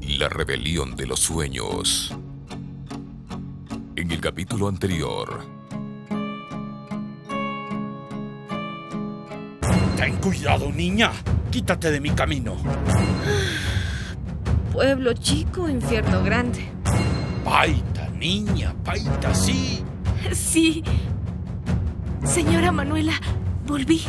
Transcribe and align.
La 0.00 0.28
rebelión 0.28 0.96
de 0.96 1.06
los 1.06 1.20
sueños. 1.20 2.14
En 3.96 4.10
el 4.10 4.20
capítulo 4.20 4.68
anterior. 4.68 5.44
Ten 9.96 10.16
cuidado, 10.16 10.70
niña. 10.70 11.12
Quítate 11.50 11.90
de 11.90 12.00
mi 12.00 12.10
camino. 12.10 12.56
Pueblo 14.72 15.14
chico, 15.14 15.68
infierno 15.68 16.22
grande. 16.22 16.68
Paita, 17.44 18.08
niña, 18.10 18.74
paita, 18.84 19.34
sí. 19.34 19.84
Sí. 20.32 20.82
Señora 22.24 22.72
Manuela, 22.72 23.12
volví. 23.66 24.02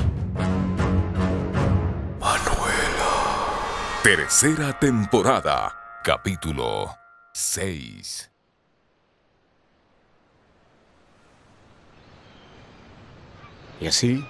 Tercera 4.06 4.72
temporada. 4.78 5.76
Capítulo 6.04 6.96
6. 7.34 8.30
Y 13.82 13.88
así, 13.88 14.24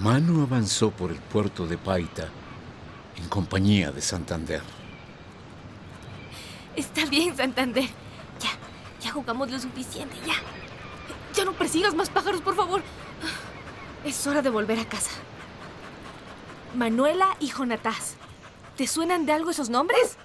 Manu 0.00 0.40
avanzó 0.44 0.92
por 0.92 1.10
el 1.10 1.18
puerto 1.18 1.66
de 1.66 1.76
Paita 1.76 2.28
en 3.16 3.28
compañía 3.28 3.90
de 3.90 4.00
Santander. 4.00 4.62
Está 6.76 7.06
bien, 7.06 7.36
Santander. 7.36 7.90
Ya, 8.38 8.50
ya 9.00 9.10
jugamos 9.10 9.50
lo 9.50 9.58
suficiente, 9.58 10.14
ya. 10.24 10.34
Ya 11.34 11.44
no 11.44 11.54
persigas 11.54 11.92
más 11.92 12.08
pájaros, 12.08 12.40
por 12.40 12.54
favor. 12.54 12.82
Es 14.04 14.24
hora 14.28 14.42
de 14.42 14.50
volver 14.50 14.78
a 14.78 14.84
casa. 14.88 15.10
Manuela 16.76 17.36
y 17.40 17.50
Jonatás. 17.50 18.16
¿Te 18.76 18.86
suenan 18.86 19.24
de 19.24 19.32
algo 19.32 19.50
esos 19.50 19.70
nombres? 19.70 20.18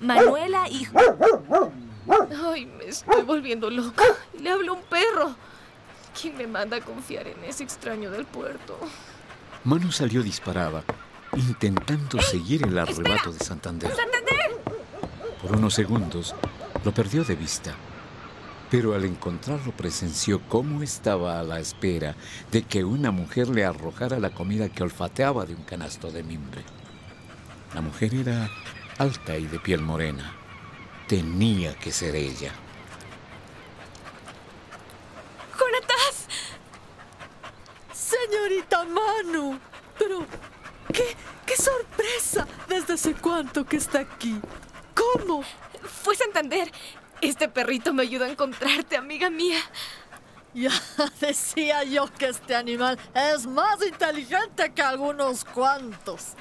Manuela 0.00 0.68
y... 0.68 0.86
Ay, 2.44 2.66
me 2.66 2.84
estoy 2.84 3.22
volviendo 3.22 3.70
loca. 3.70 4.04
Le 4.38 4.50
hablo 4.50 4.72
a 4.72 4.76
un 4.76 4.82
perro. 4.82 5.34
¿Quién 6.20 6.36
me 6.36 6.46
manda 6.46 6.76
a 6.76 6.80
confiar 6.80 7.26
en 7.26 7.42
ese 7.44 7.64
extraño 7.64 8.10
del 8.10 8.26
puerto? 8.26 8.78
Manu 9.64 9.90
salió 9.90 10.22
disparada, 10.22 10.84
intentando 11.34 12.20
seguir 12.20 12.64
el 12.64 12.78
arrebato 12.78 13.32
de 13.32 13.38
Santander. 13.38 13.90
¡Santander! 13.90 14.60
Por 15.42 15.56
unos 15.56 15.74
segundos 15.74 16.34
lo 16.84 16.92
perdió 16.92 17.24
de 17.24 17.34
vista, 17.34 17.74
pero 18.70 18.94
al 18.94 19.04
encontrarlo 19.04 19.72
presenció 19.72 20.40
cómo 20.48 20.82
estaba 20.82 21.40
a 21.40 21.42
la 21.42 21.60
espera 21.60 22.14
de 22.52 22.62
que 22.62 22.84
una 22.84 23.10
mujer 23.10 23.48
le 23.48 23.64
arrojara 23.64 24.18
la 24.20 24.30
comida 24.30 24.68
que 24.68 24.82
olfateaba 24.82 25.46
de 25.46 25.54
un 25.54 25.62
canasto 25.62 26.10
de 26.10 26.22
mimbre. 26.22 26.62
La 27.76 27.82
mujer 27.82 28.14
era 28.14 28.48
alta 28.96 29.36
y 29.36 29.46
de 29.48 29.58
piel 29.60 29.82
morena. 29.82 30.32
Tenía 31.06 31.74
que 31.74 31.92
ser 31.92 32.16
ella. 32.16 32.50
¡Jonatás! 35.60 36.26
Señorita 37.92 38.82
Manu, 38.82 39.60
pero 39.98 40.24
qué, 40.90 41.14
qué 41.44 41.54
sorpresa. 41.54 42.48
¿Desde 42.66 42.94
hace 42.94 43.12
cuánto 43.12 43.66
que 43.66 43.76
está 43.76 44.00
aquí? 44.00 44.40
¿Cómo? 44.94 45.42
Fue 46.02 46.16
Santander. 46.16 46.72
Este 47.20 47.46
perrito 47.46 47.92
me 47.92 48.04
ayudó 48.04 48.24
a 48.24 48.30
encontrarte, 48.30 48.96
amiga 48.96 49.28
mía. 49.28 49.60
Ya 50.54 50.70
decía 51.20 51.84
yo 51.84 52.10
que 52.14 52.28
este 52.28 52.56
animal 52.56 52.98
es 53.14 53.46
más 53.46 53.84
inteligente 53.86 54.72
que 54.72 54.80
algunos 54.80 55.44
cuantos. 55.44 56.36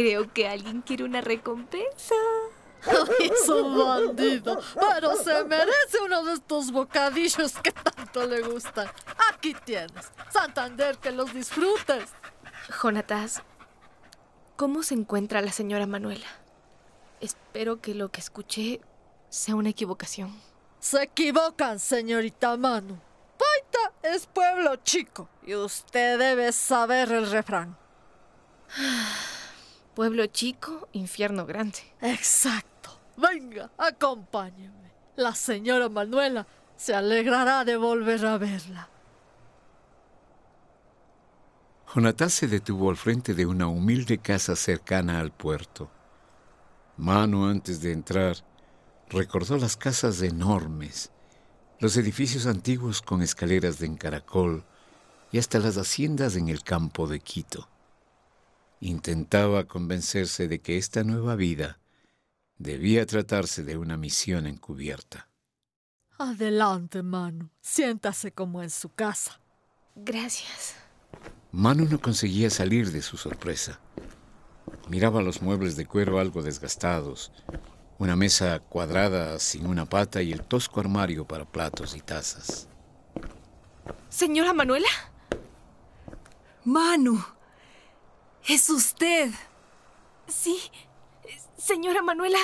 Creo 0.00 0.32
que 0.32 0.48
alguien 0.48 0.80
quiere 0.80 1.04
una 1.04 1.20
recompensa. 1.20 2.14
Es 3.20 3.46
un 3.50 3.76
bandido, 3.76 4.58
pero 4.74 5.14
se 5.14 5.44
merece 5.44 6.00
uno 6.02 6.24
de 6.24 6.32
estos 6.32 6.72
bocadillos 6.72 7.52
que 7.58 7.70
tanto 7.70 8.26
le 8.26 8.40
gustan. 8.40 8.88
Aquí 9.30 9.54
tienes. 9.62 10.10
Santander, 10.32 10.96
que 10.96 11.10
los 11.10 11.34
disfrutes. 11.34 12.14
Jonatás, 12.82 13.42
¿cómo 14.56 14.82
se 14.82 14.94
encuentra 14.94 15.42
la 15.42 15.52
señora 15.52 15.86
Manuela? 15.86 16.28
Espero 17.20 17.82
que 17.82 17.94
lo 17.94 18.10
que 18.10 18.22
escuché 18.22 18.80
sea 19.28 19.54
una 19.54 19.68
equivocación. 19.68 20.34
Se 20.78 21.02
equivocan, 21.02 21.78
señorita 21.78 22.56
Manu. 22.56 22.98
Paita 23.36 23.92
es 24.02 24.24
pueblo 24.24 24.76
chico 24.76 25.28
y 25.42 25.54
usted 25.56 26.18
debe 26.18 26.52
saber 26.52 27.12
el 27.12 27.30
refrán. 27.30 27.76
Pueblo 29.94 30.26
chico, 30.26 30.88
infierno 30.92 31.46
grande. 31.46 31.78
Exacto. 32.00 32.90
Venga, 33.16 33.70
acompáñeme. 33.76 34.90
La 35.16 35.34
señora 35.34 35.88
Manuela 35.88 36.46
se 36.76 36.94
alegrará 36.94 37.64
de 37.64 37.76
volver 37.76 38.24
a 38.24 38.38
verla. 38.38 38.88
Jonatás 41.92 42.32
se 42.32 42.46
detuvo 42.46 42.88
al 42.88 42.96
frente 42.96 43.34
de 43.34 43.46
una 43.46 43.66
humilde 43.66 44.18
casa 44.18 44.54
cercana 44.54 45.18
al 45.18 45.32
puerto. 45.32 45.90
Manu, 46.96 47.46
antes 47.46 47.82
de 47.82 47.92
entrar, 47.92 48.36
recordó 49.08 49.56
las 49.56 49.76
casas 49.76 50.22
enormes, 50.22 51.10
los 51.80 51.96
edificios 51.96 52.46
antiguos 52.46 53.02
con 53.02 53.22
escaleras 53.22 53.80
de 53.80 53.86
encaracol 53.86 54.64
y 55.32 55.38
hasta 55.38 55.58
las 55.58 55.76
haciendas 55.76 56.36
en 56.36 56.48
el 56.48 56.62
campo 56.62 57.08
de 57.08 57.18
Quito. 57.18 57.68
Intentaba 58.80 59.64
convencerse 59.64 60.48
de 60.48 60.60
que 60.60 60.78
esta 60.78 61.04
nueva 61.04 61.36
vida 61.36 61.78
debía 62.56 63.06
tratarse 63.06 63.62
de 63.62 63.76
una 63.76 63.96
misión 63.96 64.46
encubierta. 64.46 65.28
Adelante, 66.18 67.02
Manu. 67.02 67.50
Siéntase 67.60 68.32
como 68.32 68.62
en 68.62 68.70
su 68.70 68.88
casa. 68.90 69.40
Gracias. 69.94 70.74
Manu 71.52 71.86
no 71.86 72.00
conseguía 72.00 72.48
salir 72.48 72.90
de 72.90 73.02
su 73.02 73.16
sorpresa. 73.16 73.80
Miraba 74.88 75.22
los 75.22 75.42
muebles 75.42 75.76
de 75.76 75.86
cuero 75.86 76.18
algo 76.18 76.42
desgastados, 76.42 77.32
una 77.98 78.16
mesa 78.16 78.60
cuadrada 78.60 79.38
sin 79.38 79.66
una 79.66 79.86
pata 79.86 80.22
y 80.22 80.32
el 80.32 80.42
tosco 80.42 80.80
armario 80.80 81.26
para 81.26 81.44
platos 81.44 81.94
y 81.96 82.00
tazas. 82.00 82.68
¿Señora 84.08 84.52
Manuela? 84.52 84.88
Manu, 86.64 87.22
es 88.48 88.70
usted. 88.70 89.30
Sí. 90.28 90.58
Señora 91.56 92.02
Manuela, 92.02 92.38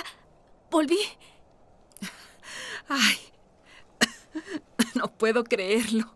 volví. 0.71 0.99
Ay, 2.89 3.19
no 4.95 5.09
puedo 5.09 5.45
creerlo. 5.45 6.15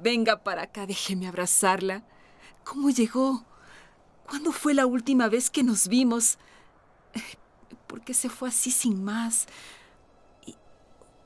Venga 0.00 0.42
para 0.42 0.62
acá, 0.62 0.86
déjeme 0.86 1.28
abrazarla. 1.28 2.02
¿Cómo 2.64 2.90
llegó? 2.90 3.44
¿Cuándo 4.26 4.52
fue 4.52 4.74
la 4.74 4.86
última 4.86 5.28
vez 5.28 5.50
que 5.50 5.62
nos 5.62 5.88
vimos? 5.88 6.38
¿Por 7.86 8.02
qué 8.02 8.14
se 8.14 8.28
fue 8.28 8.48
así 8.48 8.70
sin 8.70 9.04
más? 9.04 9.46
Y 10.46 10.56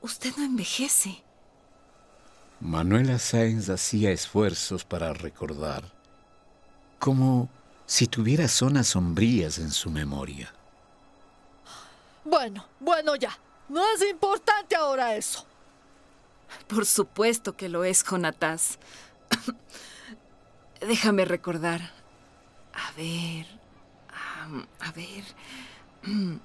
usted 0.01 0.35
no 0.37 0.43
envejece. 0.43 1.23
Manuela 2.59 3.17
Sáenz 3.19 3.69
hacía 3.69 4.11
esfuerzos 4.11 4.83
para 4.83 5.13
recordar, 5.13 5.93
como 6.99 7.49
si 7.85 8.07
tuviera 8.07 8.47
zonas 8.47 8.89
sombrías 8.89 9.57
en 9.57 9.71
su 9.71 9.89
memoria. 9.89 10.53
Bueno, 12.23 12.65
bueno 12.79 13.15
ya. 13.15 13.35
No 13.69 13.81
es 13.93 14.07
importante 14.07 14.75
ahora 14.75 15.15
eso. 15.15 15.45
Por 16.67 16.85
supuesto 16.85 17.55
que 17.55 17.69
lo 17.69 17.83
es, 17.83 18.03
Jonatás. 18.03 18.77
Déjame 20.81 21.25
recordar. 21.25 21.81
A 22.73 22.91
ver. 22.95 23.47
a 24.79 24.91
ver. 24.91 25.23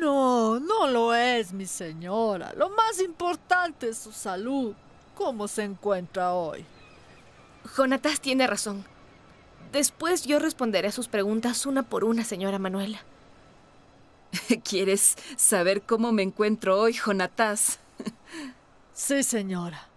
No, 0.00 0.58
no 0.58 0.88
lo 0.88 1.14
es, 1.14 1.52
mi 1.52 1.64
señora. 1.64 2.52
Lo 2.56 2.70
más 2.70 3.00
importante 3.00 3.90
es 3.90 3.98
su 3.98 4.10
salud. 4.10 4.74
¿Cómo 5.14 5.46
se 5.46 5.62
encuentra 5.62 6.32
hoy? 6.32 6.64
Jonatás 7.76 8.20
tiene 8.20 8.46
razón. 8.46 8.84
Después 9.72 10.24
yo 10.24 10.38
responderé 10.38 10.88
a 10.88 10.92
sus 10.92 11.08
preguntas 11.08 11.66
una 11.66 11.82
por 11.82 12.04
una, 12.04 12.24
señora 12.24 12.58
Manuela. 12.58 13.00
¿Quieres 14.64 15.16
saber 15.36 15.82
cómo 15.82 16.12
me 16.12 16.22
encuentro 16.22 16.80
hoy, 16.80 16.92
Jonatás? 16.92 17.78
Sí, 18.94 19.22
señora. 19.22 19.88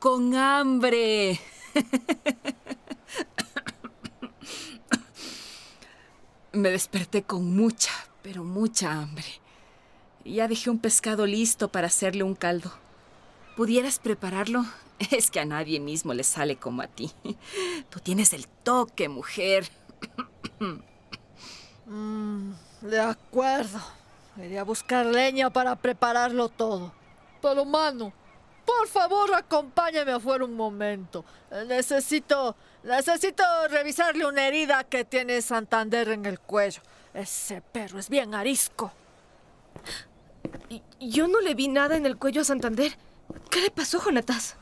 Con 0.00 0.34
hambre. 0.34 1.38
Me 6.52 6.70
desperté 6.70 7.22
con 7.22 7.54
mucha, 7.54 7.92
pero 8.22 8.42
mucha 8.42 8.92
hambre. 8.92 9.26
Ya 10.24 10.48
dejé 10.48 10.70
un 10.70 10.80
pescado 10.80 11.26
listo 11.26 11.68
para 11.68 11.86
hacerle 11.86 12.24
un 12.24 12.34
caldo. 12.34 12.72
¿Pudieras 13.56 14.00
prepararlo? 14.00 14.64
Es 15.10 15.30
que 15.30 15.40
a 15.40 15.44
nadie 15.44 15.80
mismo 15.80 16.14
le 16.14 16.24
sale 16.24 16.56
como 16.56 16.82
a 16.82 16.86
ti. 16.86 17.12
Tú 17.90 18.00
tienes 18.00 18.32
el 18.32 18.46
toque, 18.48 19.08
mujer. 19.08 19.68
Mm, 21.88 22.50
de 22.80 22.98
acuerdo. 22.98 23.78
Iré 24.38 24.58
a 24.58 24.64
buscar 24.64 25.06
leña 25.06 25.50
para 25.50 25.76
prepararlo 25.76 26.48
todo. 26.48 26.92
Pero, 27.40 27.64
mano, 27.64 28.12
por 28.64 28.88
favor, 28.88 29.32
acompáñame 29.32 30.10
afuera 30.10 30.44
un 30.44 30.54
momento. 30.54 31.24
Necesito. 31.68 32.56
Necesito 32.82 33.44
revisarle 33.68 34.26
una 34.26 34.48
herida 34.48 34.82
que 34.82 35.04
tiene 35.04 35.40
Santander 35.42 36.08
en 36.08 36.26
el 36.26 36.40
cuello. 36.40 36.82
Ese 37.14 37.60
perro 37.60 38.00
es 38.00 38.08
bien 38.08 38.34
arisco. 38.34 38.92
Yo 41.00 41.28
no 41.28 41.40
le 41.40 41.54
vi 41.54 41.68
nada 41.68 41.96
en 41.96 42.04
el 42.04 42.16
cuello 42.16 42.40
a 42.40 42.44
Santander. 42.44 42.96
¿Qué 43.56 43.62
le 43.62 43.70
pasó, 43.70 43.98
Jonatás? 44.04 44.54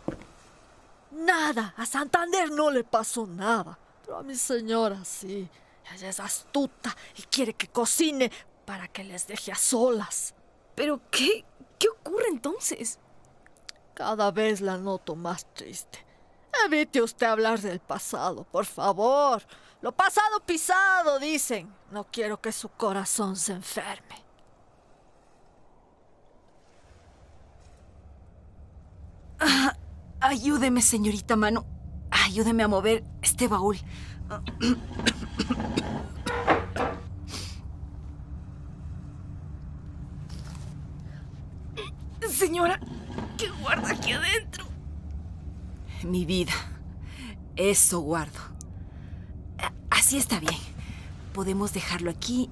Nada. 1.10 1.74
A 1.76 1.84
Santander 1.84 2.48
no 2.52 2.70
le 2.70 2.84
pasó 2.84 3.26
nada. 3.26 3.76
Pero 4.04 4.18
a 4.18 4.22
mi 4.22 4.36
señora 4.36 5.04
sí. 5.04 5.48
Ella 5.92 6.08
es 6.10 6.20
astuta 6.20 6.96
y 7.16 7.22
quiere 7.22 7.54
que 7.54 7.66
cocine 7.66 8.30
para 8.64 8.86
que 8.86 9.02
les 9.02 9.26
deje 9.26 9.50
a 9.50 9.56
solas. 9.56 10.32
¿Pero 10.76 11.00
qué? 11.10 11.44
¿Qué 11.76 11.88
ocurre 11.88 12.28
entonces? 12.28 13.00
Cada 13.94 14.30
vez 14.30 14.60
la 14.60 14.78
noto 14.78 15.16
más 15.16 15.44
triste. 15.54 15.98
Evite 16.64 17.02
usted 17.02 17.26
hablar 17.26 17.58
del 17.58 17.80
pasado, 17.80 18.44
por 18.44 18.64
favor. 18.64 19.42
Lo 19.80 19.90
pasado 19.90 20.38
pisado, 20.38 21.18
dicen. 21.18 21.68
No 21.90 22.04
quiero 22.12 22.40
que 22.40 22.52
su 22.52 22.68
corazón 22.68 23.34
se 23.34 23.54
enferme. 23.54 24.23
Ayúdeme, 30.34 30.82
señorita 30.82 31.36
Mano. 31.36 31.64
Ayúdeme 32.10 32.62
a 32.64 32.68
mover 32.68 33.04
este 33.22 33.48
baúl. 33.48 33.78
Señora, 42.28 42.80
¿qué 43.38 43.48
guarda 43.62 43.90
aquí 43.90 44.12
adentro? 44.12 44.64
Mi 46.02 46.24
vida. 46.24 46.52
Eso 47.56 48.00
guardo. 48.00 48.40
Así 49.90 50.16
está 50.18 50.40
bien. 50.40 50.58
Podemos 51.32 51.72
dejarlo 51.72 52.10
aquí 52.10 52.50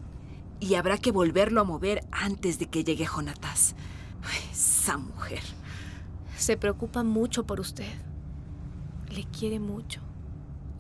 y 0.61 0.77
habrá 0.77 0.99
que 0.99 1.11
volverlo 1.11 1.61
a 1.61 1.65
mover 1.65 2.07
antes 2.13 2.59
de 2.61 2.67
que 2.67 2.85
llegue 2.85 3.07
Jonatás. 3.07 3.75
Ay, 4.23 4.51
esa 4.53 4.99
mujer. 4.99 5.43
Se 6.43 6.57
preocupa 6.57 7.05
mucho 7.05 7.47
por 7.47 7.61
usted. 7.61 7.87
Le 9.11 9.23
quiere 9.27 9.61
mucho. 9.61 10.01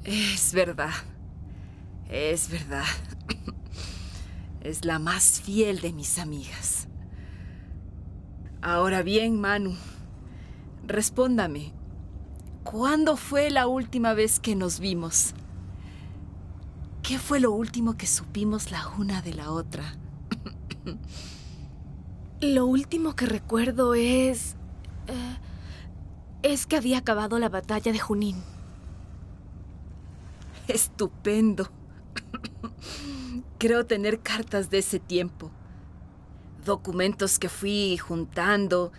Es 0.02 0.52
verdad. 0.52 0.90
Es 2.08 2.50
verdad. 2.50 2.84
Es 4.60 4.84
la 4.84 4.98
más 4.98 5.40
fiel 5.40 5.80
de 5.80 5.92
mis 5.92 6.18
amigas. 6.18 6.88
Ahora 8.60 9.02
bien, 9.02 9.40
Manu, 9.40 9.76
respóndame. 10.84 11.72
¿Cuándo 12.64 13.16
fue 13.16 13.48
la 13.48 13.68
última 13.68 14.14
vez 14.14 14.40
que 14.40 14.56
nos 14.56 14.80
vimos? 14.80 15.32
¿Qué 17.04 17.20
fue 17.20 17.38
lo 17.38 17.52
último 17.52 17.96
que 17.96 18.08
supimos 18.08 18.72
la 18.72 18.88
una 18.98 19.22
de 19.22 19.34
la 19.34 19.52
otra? 19.52 19.84
lo 22.40 22.66
último 22.66 23.14
que 23.14 23.26
recuerdo 23.26 23.94
es... 23.94 24.56
Eh, 25.06 25.36
es 26.42 26.66
que 26.66 26.76
había 26.76 26.98
acabado 26.98 27.38
la 27.38 27.48
batalla 27.48 27.92
de 27.92 27.98
Junín. 27.98 28.42
Estupendo. 30.68 31.70
Creo 33.58 33.86
tener 33.86 34.20
cartas 34.20 34.70
de 34.70 34.78
ese 34.78 34.98
tiempo. 34.98 35.50
Documentos 36.64 37.38
que 37.38 37.48
fui 37.48 37.96
juntando 37.96 38.92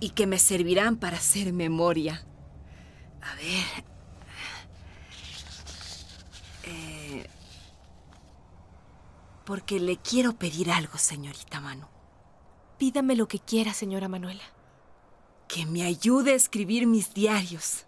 y 0.00 0.10
que 0.10 0.26
me 0.26 0.38
servirán 0.38 0.96
para 0.96 1.16
hacer 1.16 1.52
memoria. 1.52 2.24
A 3.20 3.34
ver. 3.36 3.84
Eh, 6.64 7.26
porque 9.44 9.80
le 9.80 9.96
quiero 9.96 10.34
pedir 10.34 10.70
algo, 10.70 10.98
señorita 10.98 11.60
Manu. 11.60 11.86
Pídame 12.78 13.14
lo 13.14 13.28
que 13.28 13.38
quiera, 13.38 13.72
señora 13.72 14.08
Manuela. 14.08 14.42
Que 15.52 15.66
me 15.66 15.82
ayude 15.82 16.32
a 16.32 16.36
escribir 16.36 16.86
mis 16.86 17.12
diarios. 17.12 17.84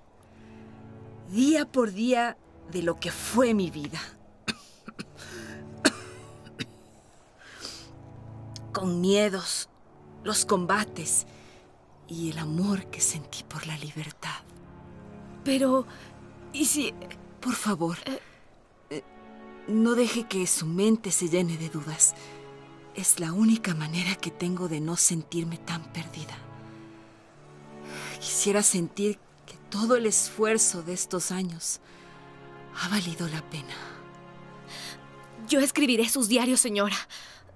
Día 1.30 1.64
por 1.64 1.92
día 1.92 2.36
de 2.70 2.82
lo 2.82 3.00
que 3.00 3.10
fue 3.10 3.54
mi 3.54 3.70
vida. 3.70 4.02
Con 8.74 9.00
miedos, 9.00 9.70
los 10.24 10.44
combates 10.44 11.26
y 12.06 12.32
el 12.32 12.38
amor 12.38 12.84
que 12.90 13.00
sentí 13.00 13.44
por 13.44 13.66
la 13.66 13.78
libertad. 13.78 14.42
Pero, 15.42 15.86
¿y 16.52 16.66
si... 16.66 16.92
Por 17.40 17.54
favor, 17.54 17.96
eh, 18.90 19.02
no 19.68 19.94
deje 19.94 20.24
que 20.24 20.46
su 20.46 20.66
mente 20.66 21.10
se 21.10 21.30
llene 21.30 21.56
de 21.56 21.70
dudas. 21.70 22.14
Es 22.94 23.20
la 23.20 23.32
única 23.32 23.74
manera 23.74 24.16
que 24.16 24.30
tengo 24.30 24.68
de 24.68 24.80
no 24.80 24.96
sentirme 24.96 25.56
tan 25.56 25.82
perdida. 25.94 26.36
Quisiera 28.44 28.62
sentir 28.62 29.18
que 29.46 29.56
todo 29.70 29.96
el 29.96 30.04
esfuerzo 30.04 30.82
de 30.82 30.92
estos 30.92 31.30
años 31.30 31.80
ha 32.78 32.90
valido 32.90 33.26
la 33.26 33.40
pena. 33.48 33.74
Yo 35.48 35.60
escribiré 35.60 36.10
sus 36.10 36.28
diarios, 36.28 36.60
señora. 36.60 36.94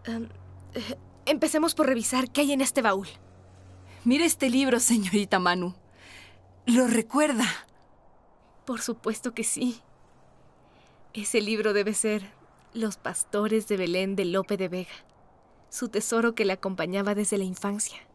Em, 0.05 0.31
eh, 0.73 0.99
empecemos 1.27 1.75
por 1.75 1.89
revisar 1.89 2.31
qué 2.31 2.41
hay 2.41 2.53
en 2.53 2.63
este 2.63 2.81
baúl. 2.81 3.07
Mire 4.05 4.25
este 4.25 4.49
libro, 4.49 4.81
señorita 4.81 5.39
Manu. 5.39 5.75
¿Lo 6.65 6.87
recuerda? 6.87 7.45
Por 8.65 8.81
supuesto 8.81 9.35
que 9.35 9.45
sí. 9.45 9.83
Ese 11.13 11.43
libro 11.43 11.75
debe 11.75 11.93
ser 11.93 12.33
Los 12.73 12.97
pastores 12.97 13.69
de 13.69 13.77
Belén 13.77 14.17
de 14.17 14.25
Lope 14.25 14.57
de 14.57 14.69
Vega, 14.69 15.05
su 15.69 15.91
tesoro 15.91 16.35
que 16.35 16.47
le 16.47 16.55
acompañaba 16.55 17.15
desde 17.15 17.37
la 17.37 17.45
infancia. 17.45 18.08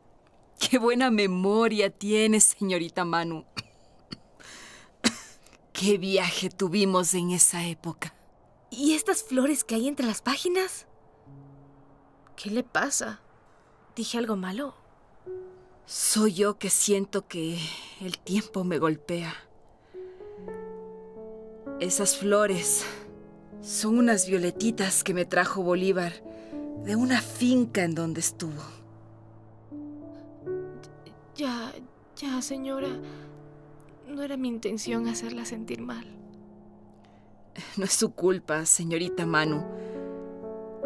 Qué 0.60 0.78
buena 0.80 1.12
memoria 1.12 1.90
tiene, 1.90 2.40
señorita 2.40 3.06
Manu. 3.06 3.46
Qué 5.74 5.98
viaje 5.98 6.50
tuvimos 6.50 7.14
en 7.14 7.32
esa 7.32 7.66
época. 7.66 8.14
¿Y 8.70 8.94
estas 8.94 9.24
flores 9.24 9.64
que 9.64 9.76
hay 9.76 9.88
entre 9.88 10.06
las 10.06 10.22
páginas? 10.22 10.88
¿Qué 12.36 12.50
le 12.50 12.64
pasa? 12.64 13.22
¿Dije 13.96 14.18
algo 14.18 14.36
malo? 14.36 14.76
Soy 15.86 16.34
yo 16.34 16.58
que 16.58 16.70
siento 16.70 17.28
que 17.28 17.60
el 18.02 18.18
tiempo 18.18 18.64
me 18.64 18.80
golpea. 18.80 19.36
Esas 21.80 22.18
flores 22.18 22.86
son 23.62 23.98
unas 23.98 24.28
violetitas 24.28 25.04
que 25.04 25.14
me 25.14 25.26
trajo 25.26 25.62
Bolívar 25.62 26.14
de 26.84 26.96
una 26.96 27.22
finca 27.22 27.84
en 27.84 27.96
donde 27.96 28.22
estuvo. 28.22 28.83
Ya, 31.44 31.74
ya, 32.16 32.42
señora. 32.42 32.88
No 34.08 34.24
era 34.24 34.38
mi 34.38 34.48
intención 34.48 35.10
hacerla 35.10 35.44
sentir 35.44 35.82
mal. 35.82 36.06
No 37.76 37.84
es 37.84 37.92
su 37.92 38.14
culpa, 38.14 38.66
señorita 38.66 39.26
Manu. 39.26 39.62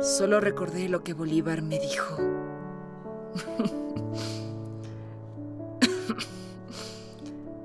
Solo 0.02 0.40
recordé 0.40 0.90
lo 0.90 1.04
que 1.04 1.14
Bolívar 1.14 1.62
me 1.62 1.78
dijo. 1.78 2.18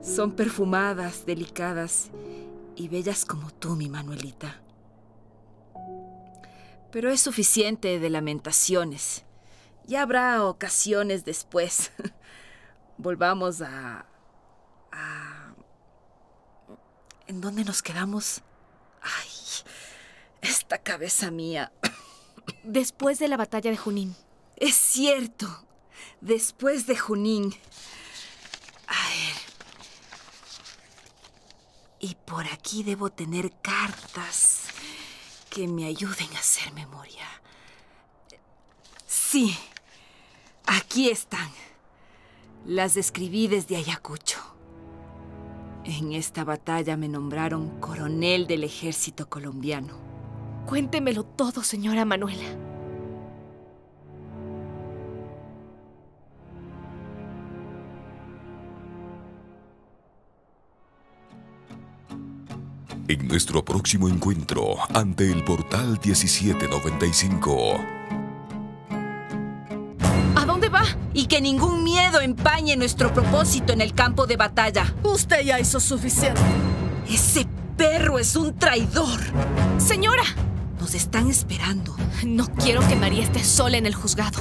Son 0.03 0.33
perfumadas, 0.33 1.25
delicadas 1.25 2.11
y 2.77 2.89
bellas 2.89 3.25
como 3.25 3.51
tú, 3.53 3.75
mi 3.75 3.89
Manuelita. 3.89 4.61
Pero 6.91 7.11
es 7.11 7.23
suficiente 7.23 7.99
de 7.99 8.11
lamentaciones. 8.11 9.25
Ya 9.87 10.03
habrá 10.03 10.45
ocasiones 10.45 11.25
después. 11.25 11.91
Volvamos 13.03 13.61
a... 13.63 14.07
a... 14.93 15.55
¿En 17.27 17.41
dónde 17.41 17.65
nos 17.65 17.83
quedamos? 17.83 18.43
Ay, 19.03 19.29
esta 20.41 20.79
cabeza 20.79 21.33
mía. 21.33 21.73
Después 22.63 23.19
de 23.19 23.27
la 23.27 23.37
batalla 23.37 23.73
de 23.73 23.77
Junín. 23.77 24.15
Es 24.55 24.77
cierto, 24.77 25.67
después 26.21 26.87
de 26.87 26.97
Junín. 26.97 27.53
A 28.87 29.09
ver. 29.09 29.37
Y 31.99 32.15
por 32.15 32.47
aquí 32.47 32.85
debo 32.85 33.11
tener 33.11 33.51
cartas 33.63 34.61
que 35.51 35.67
me 35.67 35.87
ayuden 35.87 36.33
a 36.37 36.39
hacer 36.39 36.73
memoria. 36.73 37.27
Sí, 39.09 39.59
aquí 40.67 41.11
están. 41.11 41.51
Las 42.66 42.97
escribí 42.97 43.49
desde 43.49 43.76
Ayacucho. 43.76 44.38
En 45.85 46.12
esta 46.12 46.45
batalla 46.45 46.97
me 46.97 47.09
nombraron 47.09 47.81
coronel 47.81 48.47
del 48.47 48.62
ejército 48.62 49.28
colombiano. 49.28 49.95
Cuéntemelo 50.66 51.25
todo, 51.25 51.64
señora 51.64 52.04
Manuela. 52.04 52.45
En 63.09 63.26
nuestro 63.26 63.64
próximo 63.64 64.09
encuentro 64.09 64.76
ante 64.95 65.33
el 65.33 65.45
portal 65.45 65.99
1795. 66.02 68.02
Que 71.33 71.41
ningún 71.41 71.83
miedo 71.83 72.21
empañe 72.21 72.77
nuestro 72.77 73.11
propósito 73.15 73.73
en 73.73 73.81
el 73.81 73.95
campo 73.95 74.27
de 74.27 74.37
batalla. 74.37 74.95
Usted 75.03 75.41
ya 75.41 75.59
hizo 75.59 75.81
suficiente. 75.81 76.43
Ese 77.09 77.47
perro 77.75 78.19
es 78.19 78.37
un 78.37 78.55
traidor. 78.59 79.19
Señora, 79.79 80.25
Nos 80.79 80.95
están 80.95 81.31
esperando. 81.31 81.97
no 82.27 82.49
quiero 82.49 82.87
que 82.87 82.97
María 82.97 83.23
esté 83.23 83.43
sola 83.43 83.79
en 83.79 83.87
el 83.87 83.95
juzgado. 83.95 84.39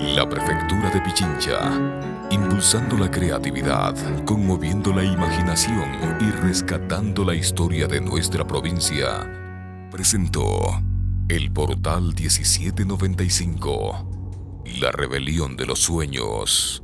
La 0.00 0.28
prefectura 0.28 0.90
de 0.90 1.00
Pichincha, 1.02 1.70
impulsando 2.32 2.96
la 2.96 3.08
creatividad, 3.08 3.94
conmoviendo 4.24 4.92
la 4.92 5.04
imaginación 5.04 6.18
y 6.20 6.30
rescatando 6.32 7.24
la 7.24 7.36
historia 7.36 7.86
de 7.86 8.00
nuestra 8.00 8.44
provincia, 8.44 9.43
presentó 9.94 10.82
El 11.28 11.52
Portal 11.52 12.14
1795, 12.18 14.10
La 14.80 14.90
Rebelión 14.90 15.56
de 15.56 15.66
los 15.66 15.78
Sueños. 15.78 16.83